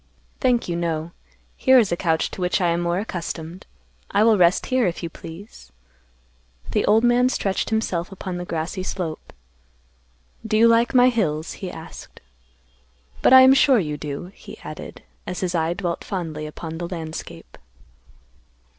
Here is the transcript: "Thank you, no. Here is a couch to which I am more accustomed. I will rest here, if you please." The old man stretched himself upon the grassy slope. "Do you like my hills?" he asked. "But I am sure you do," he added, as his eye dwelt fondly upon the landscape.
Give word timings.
"Thank 0.39 0.67
you, 0.67 0.75
no. 0.75 1.11
Here 1.55 1.77
is 1.77 1.91
a 1.91 1.95
couch 1.95 2.31
to 2.31 2.41
which 2.41 2.59
I 2.59 2.69
am 2.69 2.81
more 2.81 2.97
accustomed. 2.97 3.67
I 4.09 4.23
will 4.23 4.35
rest 4.35 4.65
here, 4.65 4.87
if 4.87 5.03
you 5.03 5.11
please." 5.11 5.71
The 6.71 6.83
old 6.85 7.03
man 7.03 7.29
stretched 7.29 7.69
himself 7.69 8.11
upon 8.11 8.37
the 8.37 8.43
grassy 8.45 8.81
slope. 8.81 9.31
"Do 10.43 10.57
you 10.57 10.67
like 10.67 10.95
my 10.95 11.09
hills?" 11.09 11.51
he 11.53 11.69
asked. 11.69 12.19
"But 13.21 13.31
I 13.33 13.41
am 13.41 13.53
sure 13.53 13.77
you 13.77 13.95
do," 13.95 14.31
he 14.33 14.57
added, 14.63 15.03
as 15.27 15.41
his 15.41 15.53
eye 15.53 15.75
dwelt 15.75 16.03
fondly 16.03 16.47
upon 16.47 16.79
the 16.79 16.87
landscape. 16.87 17.55